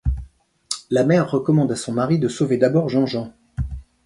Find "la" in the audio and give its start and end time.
0.89-1.03